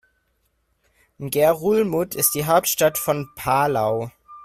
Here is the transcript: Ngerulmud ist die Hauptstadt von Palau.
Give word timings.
Ngerulmud 1.19 2.15
ist 2.15 2.33
die 2.33 2.47
Hauptstadt 2.47 2.97
von 2.97 3.29
Palau. 3.35 4.09